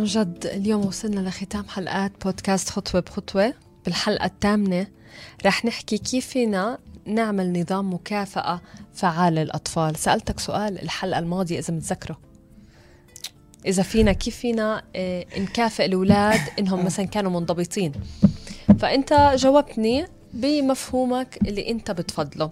[0.00, 3.54] عن جد اليوم وصلنا لختام حلقات بودكاست خطوة بخطوة.
[3.84, 4.86] بالحلقة الثامنة
[5.46, 8.60] رح نحكي كيف فينا نعمل نظام مكافأة
[8.94, 9.96] فعال للأطفال.
[9.96, 12.18] سألتك سؤال الحلقة الماضية إذا متذكره.
[13.66, 17.92] إذا فينا كيف فينا آه، نكافئ الأولاد إنهم مثلا كانوا منضبطين؟
[18.78, 22.50] فأنت جاوبتني بمفهومك اللي أنت بتفضله.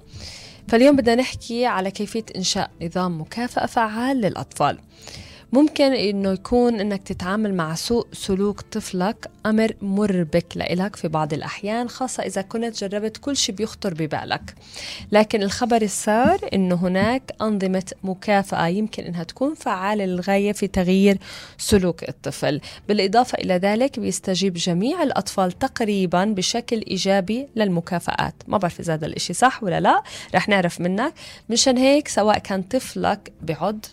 [0.68, 4.78] فاليوم بدنا نحكي على كيفية إنشاء نظام مكافأة فعال للأطفال.
[5.52, 11.88] ممكن إنه يكون إنك تتعامل مع سوء سلوك طفلك أمر مربك لإلك في بعض الأحيان
[11.88, 14.54] خاصة إذا كنت جربت كل شيء بيخطر ببالك.
[15.12, 21.18] لكن الخبر السار إنه هناك أنظمة مكافأة يمكن إنها تكون فعالة للغاية في تغيير
[21.58, 22.60] سلوك الطفل.
[22.88, 28.34] بالإضافة إلى ذلك بيستجيب جميع الأطفال تقريبا بشكل إيجابي للمكافآت.
[28.48, 30.02] ما بعرف إذا هذا الإشي صح ولا لا
[30.34, 31.14] رح نعرف منك.
[31.50, 33.86] مشان هيك سواء كان طفلك بعد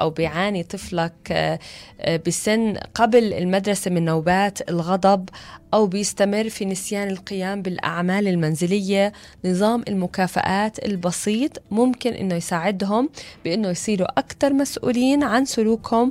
[0.00, 1.58] أو بيعاني طفلك آه،
[2.00, 5.28] آه، بسن قبل المدرسة من نوبات الغضب
[5.74, 9.12] أو بيستمر في نسيان القيام بالأعمال المنزلية.
[9.44, 13.08] نظام المكافآت البسيط ممكن إنه يساعدهم
[13.44, 16.10] بإنه يصيروا أكثر مسؤولين عن سلوكهم.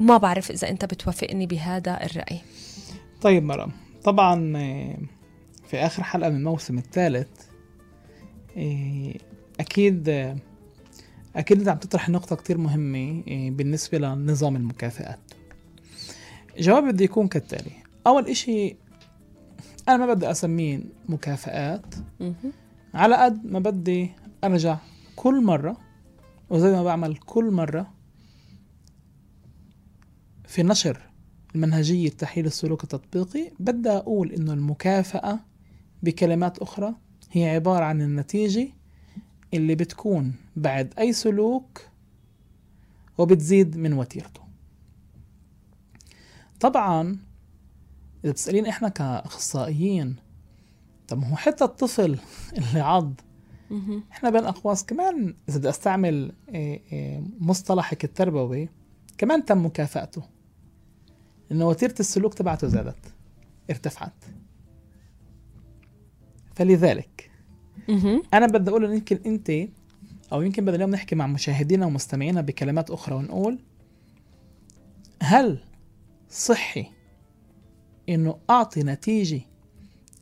[0.00, 2.40] ما بعرف إذا أنت بتوافقني بهذا الرأي.
[3.22, 3.70] طيب مرام
[4.04, 4.96] طبعا آه،
[5.68, 7.28] في آخر حلقة من الموسم الثالث
[9.60, 10.08] أكيد
[11.36, 15.20] أكيد أنت عم تطرح نقطة كتير مهمة إيه، بالنسبة لنظام المكافآت.
[16.58, 17.72] جوابي بده يكون كالتالي.
[18.06, 18.76] أول إشي
[19.88, 21.94] أنا ما بدي أسميه مكافآت.
[22.94, 24.10] على قد ما بدي
[24.44, 24.78] أرجع
[25.16, 25.76] كل مرة
[26.50, 27.94] وزي ما بعمل كل مرة
[30.46, 31.10] في نشر
[31.54, 35.40] المنهجية تحليل السلوك التطبيقي بدي أقول إنه المكافأة
[36.02, 36.94] بكلمات أخرى
[37.32, 38.68] هي عبارة عن النتيجة
[39.54, 41.82] اللي بتكون بعد أي سلوك
[43.18, 44.40] وبتزيد من وتيرته.
[46.60, 47.18] طبعا
[48.24, 50.16] إذا بتسألين إحنا كأخصائيين
[51.08, 52.18] طب هو حتى الطفل
[52.58, 53.20] اللي عض
[54.12, 58.68] إحنا بين أقواس كمان إذا بدي أستعمل إيه، إيه، مصطلحك التربوي
[59.18, 60.22] كمان تم مكافأته.
[61.52, 63.14] إنه وتيرة السلوك تبعته زادت
[63.70, 64.24] ارتفعت.
[66.54, 67.30] فلذلك
[68.34, 69.50] أنا بدي أقول إن يمكن أنت
[70.32, 73.58] أو يمكن بدنا اليوم نحكي مع مشاهدينا ومستمعينا بكلمات أخرى ونقول
[75.22, 75.58] هل
[76.30, 76.86] صحي
[78.08, 79.40] إنه أعطي نتيجة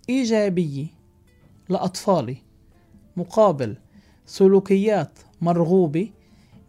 [0.09, 0.87] إيجابية
[1.69, 2.37] لأطفالي
[3.17, 3.77] مقابل
[4.27, 6.11] سلوكيات مرغوبة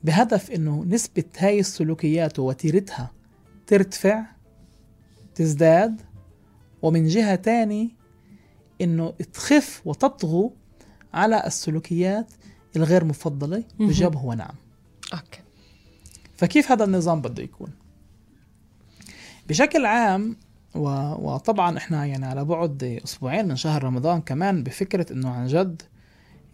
[0.04, 3.12] بهدف إنه نسبة هاي السلوكيات ووتيرتها
[3.68, 4.26] ترتفع
[5.36, 6.02] تزداد
[6.82, 7.96] ومن جهة تاني
[8.82, 10.54] إنه تخف وتطغو
[11.14, 12.32] على السلوكيات
[12.76, 14.56] الغير مفضلة الجواب هو نعم.
[15.14, 15.40] أوكي.
[16.36, 17.70] فكيف هذا النظام بده يكون؟
[19.50, 20.36] بشكل عام
[20.76, 20.88] و...
[21.30, 25.82] وطبعا إحنا يعني على بعد أسبوعين من شهر رمضان كمان بفكرة إنه عن جد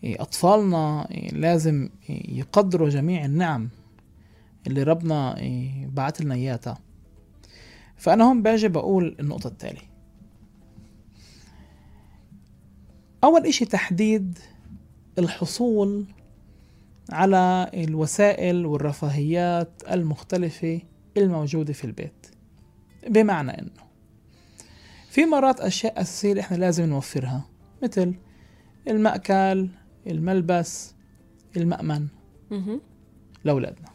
[0.03, 3.69] أطفالنا لازم يقدروا جميع النعم
[4.67, 5.35] اللي ربنا
[5.87, 6.77] بعت لنا إياها.
[7.97, 9.88] فأنا هون باجي بقول النقطة التالية.
[13.23, 14.39] أول إشي تحديد
[15.19, 16.05] الحصول
[17.11, 20.81] على الوسائل والرفاهيات المختلفة
[21.17, 22.27] الموجودة في البيت
[23.07, 23.89] بمعنى إنه
[25.09, 27.45] في مرات أشياء أساسية إحنا لازم نوفرها
[27.83, 28.13] مثل
[28.87, 29.69] المأكل
[30.07, 30.93] الملبس
[31.57, 32.07] المأمن
[33.43, 33.87] لأولادنا.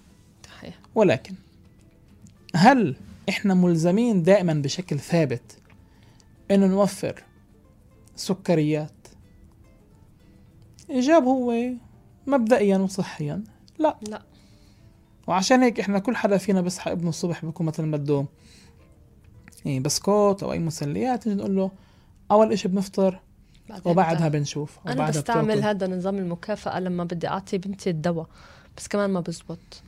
[0.47, 0.79] صحيح.
[0.95, 1.35] ولكن
[2.55, 2.97] هل
[3.29, 5.59] إحنا ملزمين دائما بشكل ثابت
[6.51, 7.23] إنه نوفر
[8.17, 8.91] سكريات
[10.91, 11.55] إجاب هو
[12.27, 13.45] مبدئيا وصحيا.
[13.79, 13.97] لا.
[14.09, 14.23] لا.
[15.27, 18.27] وعشان هيك إحنا كل حدا فينا بيصحى ابنه الصبح بيكون مثلا بده
[19.65, 21.71] يعني بسكوت أو أي مسليات نجي نقول له
[22.31, 23.21] أول إشي بنفطر
[23.85, 28.27] وبعدها بنشوف أنا بستعمل هذا نظام المكافأة لما بدي أعطي بنتي الدواء
[28.77, 29.83] بس كمان ما بزبط.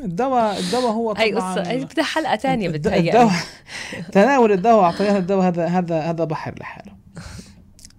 [0.00, 3.32] الدواء الدواء هو طبعا اي قصة؟ أي بدها حلقة ثانية بتهيألي الدواء.
[4.12, 6.92] تناول الدواء واعطيها الدواء هذا هذا هذا بحر لحاله.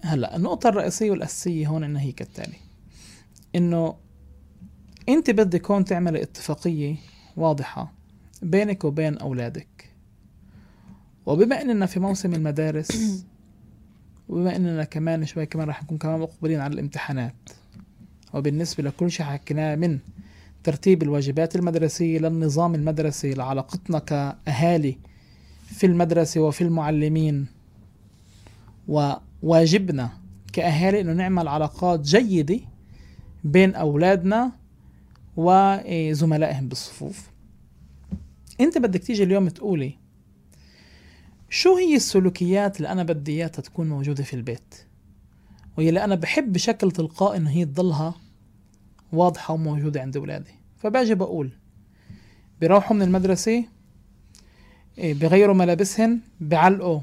[0.01, 2.57] هلا النقطة الرئيسية والأساسية هون إنها هي كالتالي
[3.55, 3.95] إنه
[5.09, 6.95] أنت بدك هون تعملي اتفاقية
[7.37, 7.93] واضحة
[8.41, 9.89] بينك وبين أولادك.
[11.25, 12.91] وبما إننا في موسم المدارس
[14.29, 17.49] وبما إننا كمان شوي كمان راح نكون كمان مقبلين على الامتحانات
[18.33, 19.99] وبالنسبة لكل شيء حكيناه من
[20.63, 24.97] ترتيب الواجبات المدرسية للنظام المدرسي لعلاقتنا كأهالي
[25.65, 27.47] في المدرسة وفي المعلمين
[28.87, 30.09] وواجبنا
[30.53, 32.59] كأهالي إنه نعمل علاقات جيدة
[33.43, 34.51] بين أولادنا
[35.37, 37.29] وزملائهم بالصفوف.
[38.61, 39.93] أنت بدك تيجي اليوم تقولي
[41.49, 44.75] شو هي السلوكيات اللي أنا بدي إياها تكون موجودة في البيت؟
[45.77, 48.15] واللي أنا بحب بشكل تلقائي إنه هي تضلها
[49.13, 50.51] واضحة وموجودة عند أولادي.
[50.77, 51.51] فباجي بقول
[52.61, 53.65] بيروحوا من المدرسة
[54.97, 56.99] إيه، بغيروا ملابسهن بعلقوا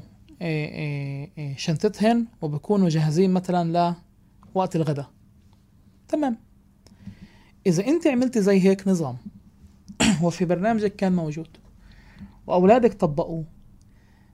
[1.57, 3.95] شنطتهن وبكونوا جاهزين مثلا
[4.55, 5.11] لوقت الغداء.
[6.07, 6.37] تمام.
[7.67, 9.17] إذا أنت عملتي زي هيك نظام
[10.23, 11.47] وفي برنامجك كان موجود
[12.47, 13.45] وأولادك طبقوه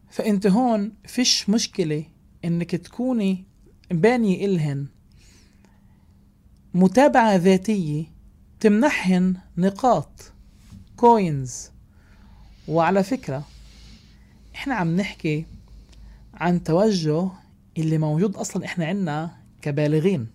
[0.10, 2.06] فأنت هون فيش مشكلة
[2.46, 3.46] إنك تكوني
[3.92, 4.88] باني إلهن
[6.74, 8.06] متابعة ذاتية
[8.60, 10.34] تمنحهن نقاط
[10.98, 11.72] كوينز
[12.68, 13.44] وعلى فكرة
[14.56, 15.46] إحنا عم نحكي
[16.42, 17.28] عن توجه
[17.78, 20.28] اللي موجود أصلا إحنا عنا كبالغين.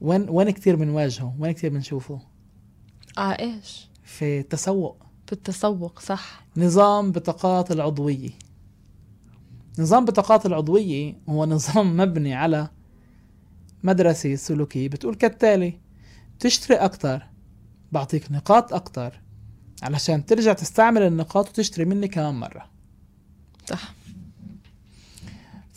[0.00, 2.20] وين وين كثير بنواجهه؟ وين كثير بنشوفه؟
[3.18, 4.96] آه إيش؟ في التسوق.
[5.30, 6.44] بالتسوق صح.
[6.56, 8.30] نظام بطاقات العضوية.
[9.78, 12.68] نظام بطاقات العضوية هو نظام مبني على
[13.82, 14.88] مدرسة سلوكية.
[14.88, 15.80] بتقول كالتالي
[16.40, 17.26] تشتري أكتر
[17.92, 19.20] بعطيك نقاط أكتر
[19.82, 22.70] علشان ترجع تستعمل النقاط وتشتري مني كمان مرة.
[23.66, 24.01] صح.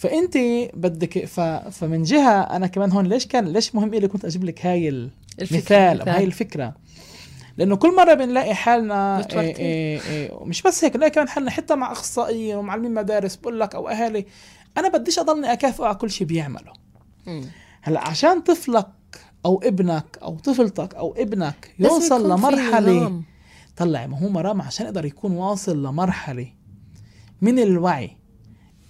[0.07, 0.37] فانت
[0.73, 1.39] بدك ف...
[1.39, 6.01] فمن جهة أنا كمان هون ليش كان ليش مهم لي كنت أجيب لك هاي المثال
[6.01, 6.75] أو هاي الفكرة؟
[7.57, 11.75] لأنه كل مرة بنلاقي حالنا إيه إيه إيه مش بس هيك نلاقي كمان حالنا حتى
[11.75, 14.25] مع اخصائيين ومعلمين مدارس بقول لك أو أهالي.
[14.77, 16.73] أنا بديش أضلني أكافئه على كل شيء بيعمله.
[17.81, 18.87] هلأ عشان طفلك
[19.45, 23.21] أو ابنك أو طفلتك أو ابنك يوصل لمرحلة
[23.77, 26.47] طلع ما هو مرام عشان يقدر يكون واصل لمرحلة
[27.41, 28.17] من الوعي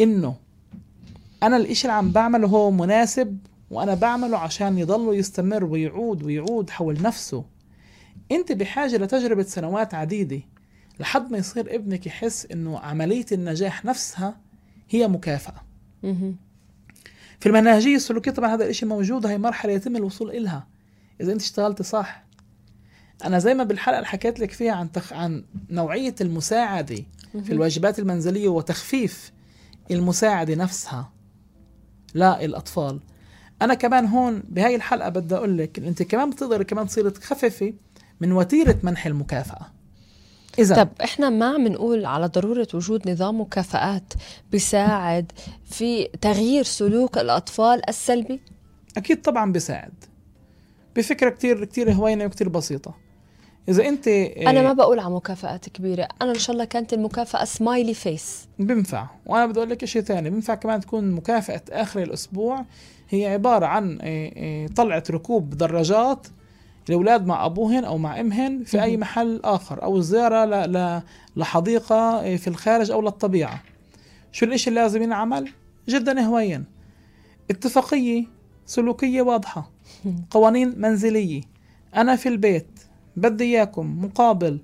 [0.02, 0.36] إنه
[1.44, 3.38] أنا الاشي اللي عم بعمله هو مناسب
[3.72, 7.46] وأنا بعمله عشان يضل يستمر ويعود ويعود حول نفسه.
[8.32, 10.42] أنت بحاجة لتجربة سنوات عديدة
[11.00, 14.38] لحد ما يصير ابنك يحس إنه عملية النجاح نفسها
[14.90, 15.62] هي مكافأة.
[17.40, 20.68] في المنهجية السلوكية طبعا هذا الإشي موجود هي مرحلة يتم الوصول إلها.
[21.22, 22.26] إذا أنت اشتغلت صح.
[23.26, 25.14] أنا زي ما بالحلقة اللي حكيت لك فيها عن تخ...
[25.14, 27.04] عن نوعية المساعدة
[27.44, 29.32] في الواجبات المنزلية وتخفيف
[29.92, 31.15] المساعدة نفسها.
[32.16, 33.00] للأطفال
[33.62, 37.74] أنا كمان هون بهاي الحلقة بدي أقول لك أنت كمان بتقدري كمان تصيري تخففي
[38.20, 39.76] من وتيرة منح المكافأة.
[40.60, 44.14] إذا طب إحنا ما عم نقول على ضرورة وجود نظام مكافآت
[44.52, 45.32] بيساعد
[45.66, 48.42] في تغيير سلوك الأطفال السلبي؟
[48.98, 49.94] أكيد طبعا بيساعد.
[50.96, 53.05] بفكرة كتير كتير هوينة وكتير بسيطة.
[53.70, 56.08] إذا أنت أنا ما بقول على مكافآت كبيرة.
[56.22, 60.30] أنا إن شاء الله كانت المكافأة سمايلي فيس بنفع وأنا بدي أقول لك شيء ثاني.
[60.30, 62.66] بنفع كمان تكون مكافأة آخر الأسبوع.
[63.10, 63.98] هي عبارة عن
[64.76, 66.28] طلعة ركوب دراجات
[66.90, 70.74] الاولاد مع أبوهن أو مع أمهن في أي محل آخر أو زيارة ل...
[70.74, 71.02] ل...
[71.36, 73.64] لحديقة في الخارج أو للطبيعة.
[74.32, 75.50] شو الإشي اللي لازم ينعمل؟
[75.90, 76.66] جدا هوين
[77.52, 78.24] اتفاقية
[78.66, 79.72] سلوكية واضحة.
[80.30, 81.42] قوانين منزلية.
[81.96, 82.68] أنا في البيت.
[83.18, 84.60] بدي إياكم مقابل.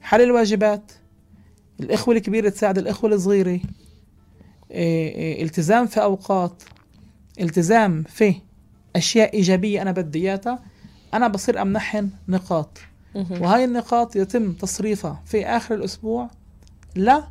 [0.00, 0.92] حل الواجبات.
[1.80, 3.48] الإخوة الكبيرة تساعد الإخوة الصغيرة.
[3.50, 3.60] إيه
[4.70, 6.62] إيه التزام في أوقات.
[7.40, 8.34] التزام في
[8.96, 10.62] أشياء إيجابية أنا بدي إياها.
[11.14, 12.78] أنا بصير امنحهم نقاط.
[13.14, 16.30] وهاي النقاط يتم تصريفها في آخر الأسبوع
[16.96, 17.28] لا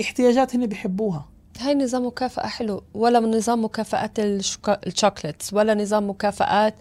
[0.00, 1.28] احتياجات هن بحبوها
[1.62, 6.74] هاي نظام مكافأة حلو ولا نظام مكافآت الشوكولاتس ولا نظام مكافآت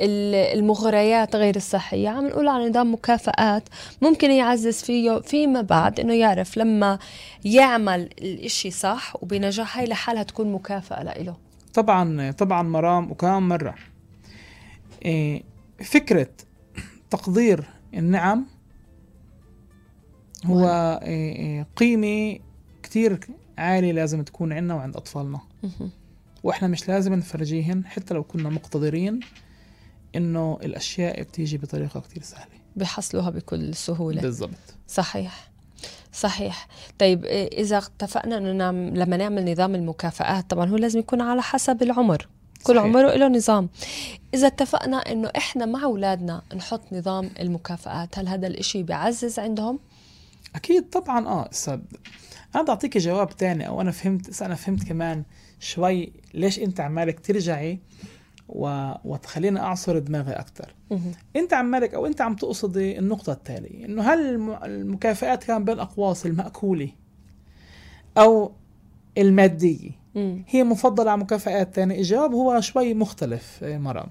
[0.00, 2.08] المغريات غير الصحية.
[2.08, 3.68] عم نقول على نظام مكافآت
[4.02, 6.98] ممكن يعزز فيه فيما بعد إنه يعرف لما
[7.44, 11.36] يعمل الإشي صح وبنجاح هاي لحالها تكون مكافأة لإله.
[11.74, 13.74] طبعا طبعا مرام وكمان مرة.
[15.04, 15.42] إيه
[15.84, 16.28] فكرة
[17.10, 18.46] تقدير النعم
[20.46, 20.68] هو
[21.02, 22.38] إيه، إيه، قيمة
[22.82, 23.20] كتير
[23.58, 25.40] عالية لازم تكون عندنا وعند أطفالنا.
[26.42, 29.20] وإحنا مش لازم نفرجيهن حتى لو كنا مقتدرين
[30.16, 32.52] إنه الأشياء بتيجي بطريقة كتير سهلة.
[32.76, 34.22] بحصلوها بكل سهولة.
[34.22, 34.74] بالضبط.
[34.88, 35.50] صحيح.
[36.12, 36.68] صحيح.
[36.98, 41.82] طيب إذا اتفقنا أنه نعم لما نعمل نظام المكافآت طبعا هو لازم يكون على حسب
[41.82, 42.28] العمر.
[42.62, 42.82] كل صحيح.
[42.82, 43.68] عمره له نظام.
[44.34, 49.78] إذا اتفقنا إنه إحنا مع أولادنا نحط نظام المكافآت هل هذا الإشي بيعزز عندهم؟
[50.54, 51.78] أكيد طبعا آه أستاذ
[52.54, 55.24] أنا بدي أعطيك جواب تاني أو أنا فهمت أنا فهمت كمان
[55.60, 57.78] شوي ليش أنت عمالك ترجعي
[58.48, 58.92] و...
[59.04, 60.74] وتخليني أعصر دماغي أكثر
[61.36, 64.20] أنت عمالك أو أنت عم تقصدي النقطة التالية إنه هل
[64.64, 66.88] المكافآت كان بين أقواس المأكولة
[68.18, 68.52] أو
[69.18, 69.90] المادية؟
[70.48, 74.06] هي مفضلة على مكافآت تانية؟ الجواب هو شوي مختلف إيه، مرام.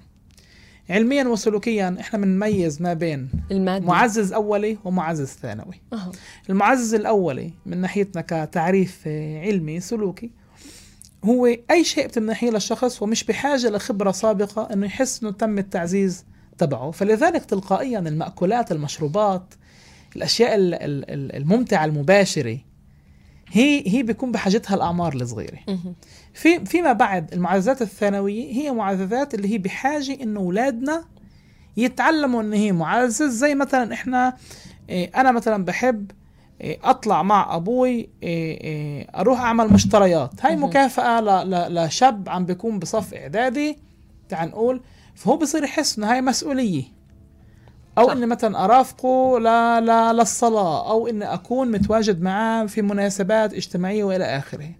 [0.91, 5.81] علميا وسلوكيا إحنا بنميز ما بين المادي معزز أولي ومعزز ثانوي.
[5.93, 6.11] أه.
[6.49, 9.01] المعزز الأولي من ناحيتنا كتعريف
[9.43, 10.31] علمي سلوكي
[11.25, 16.25] هو أي شيء بتمنحيه للشخص ومش بحاجة لخبرة سابقة إنه يحس إنه تم التعزيز
[16.57, 16.91] تبعه.
[16.91, 19.53] فلذلك تلقائيا المأكولات المشروبات
[20.15, 22.57] الأشياء ال- ال- ال- الممتعة المباشرة
[23.51, 25.59] هي هي بيكون بحاجتها الأعمار الصغيرة.
[26.33, 31.03] في فيما بعد المعززات الثانوية هي معززات اللي هي بحاجة إنه أولادنا
[31.77, 34.37] يتعلموا إن هي معزز زي مثلا إحنا
[34.89, 36.11] إيه، أنا مثلا بحب
[36.61, 40.55] إيه، أطلع مع أبوي إيه، أروح أعمل مشتريات هاي.
[40.55, 43.77] مكافأة ل- ل- لشاب عم بيكون بصف إعدادي
[44.29, 44.81] تعال نقول
[45.15, 46.83] فهو بصير يحس إنه هاي مسؤولية
[48.01, 48.13] أو صح.
[48.13, 49.43] إني مثلا أرافقه ل...
[49.85, 50.17] ل...
[50.17, 54.71] للصلاه أو إني أكون متواجد معاه في مناسبات اجتماعية وإلى آخره.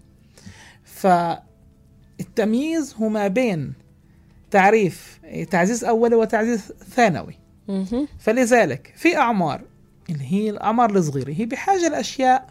[0.84, 3.72] فالتمييز هو ما بين
[4.50, 7.38] تعريف تعزيز أولي وتعزيز ثانوي.
[8.18, 9.62] فلذلك في أعمار
[10.10, 12.48] اللي هي الأعمار الصغيرة هي بحاجة لأشياء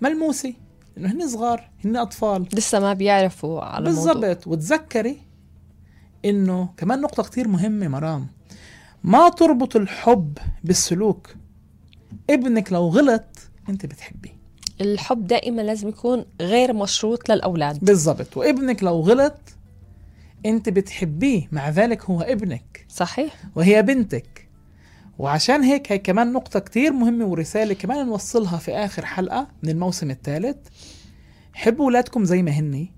[0.00, 0.54] ملموسة
[0.98, 2.48] إنه هن صغار هن أطفال.
[2.52, 4.46] لسه ما بيعرفوا على بالضبط.
[4.46, 5.16] وتذكري
[6.24, 8.26] إنه كمان نقطة كتير مهمة مرام.
[9.08, 11.34] ما تربط الحب بالسلوك.
[12.30, 13.24] ابنك لو غلط
[13.68, 14.38] انت بتحبيه.
[14.80, 17.84] الحب دائما لازم يكون غير مشروط للأولاد.
[17.84, 18.36] بالضبط.
[18.36, 19.40] وابنك لو غلط
[20.46, 21.48] انت بتحبيه.
[21.52, 22.86] مع ذلك هو ابنك.
[22.88, 23.34] صحيح.
[23.56, 24.48] وهي بنتك.
[25.18, 30.10] وعشان هيك هي كمان نقطة كتير مهمة ورسالة كمان نوصلها في آخر حلقة من الموسم
[30.10, 30.56] الثالث.
[31.52, 32.92] حبوا أولادكم زي ما هني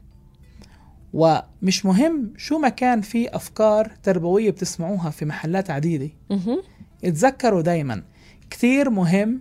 [1.12, 6.10] ومش مهم شو ما كان في أفكار تربوية بتسمعوها في محلات عديدة.
[7.04, 8.02] اتذكروا دايما
[8.50, 9.40] كتير مهم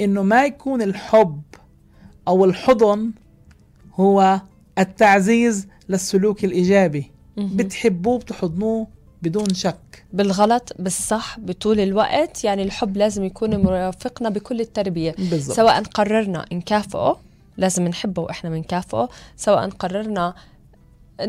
[0.00, 1.42] إنه ما يكون الحب
[2.28, 3.10] أو الحضن
[3.94, 4.40] هو
[4.78, 7.10] التعزيز للسلوك الإيجابي.
[7.36, 8.86] بتحبوه بتحضنوه
[9.22, 10.04] بدون شك.
[10.12, 12.44] بالغلط بالصح بطول الوقت.
[12.44, 15.14] يعني الحب لازم يكون مرافقنا بكل التربية.
[15.18, 15.56] بالضبط.
[15.56, 17.20] سواء قررنا نكافئه
[17.56, 19.08] لازم نحبه وإحنا بنكافئه.
[19.36, 20.34] سواء قررنا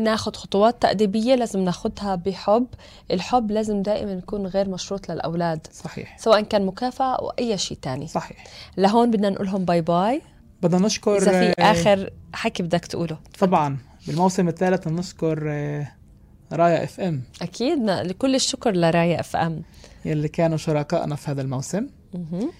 [0.00, 2.66] ناخد خطوات تأديبية لازم ناخدها بحب.
[3.10, 6.18] الحب لازم دائما يكون غير مشروط للأولاد صحيح.
[6.18, 8.06] سواء كان مكافأة أو أي شيء تاني.
[8.08, 8.44] صحيح.
[8.76, 10.22] لهون بدنا نقولهم bye bye
[10.62, 13.18] بدنا نشكر إذا في آه، آخر حكي بدك تقوله.
[13.38, 15.88] طبعا بالموسم الثالث نشكر آه،
[16.52, 17.78] رايا FM أكيد.
[17.90, 19.62] لكل الشكر لرايا FM
[20.04, 21.86] يلي كانوا شركائنا في هذا الموسم.
[22.14, 22.50] مهم.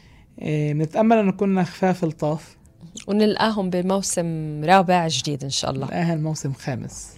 [0.41, 2.57] آه، انه كنا خفاف الطاف.
[3.07, 5.87] ونلقاهم بموسم رابع جديد إن شاء الله.
[5.87, 7.13] نلاقيها الموسم خامس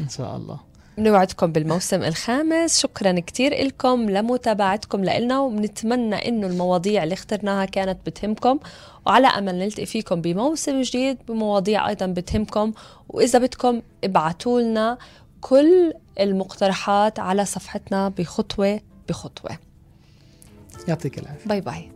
[0.00, 0.60] إن شاء الله.
[0.98, 2.78] بنوعدكم بالموسم الخامس.
[2.78, 8.58] شكرا كتير لكم لمتابعتكم لنا وبنتمنى إنه المواضيع اللي اخترناها كانت بتهمكم.
[9.06, 12.72] وعلى أمل نلتقي فيكم بموسم جديد بمواضيع أيضا بتهمكم.
[13.08, 14.98] وإذا بدكم ابعتوا لنا
[15.40, 19.58] كل المقترحات على صفحتنا بخطوة بخطوة.
[20.88, 21.48] يعطيك العافية.
[21.48, 21.90] باي باي.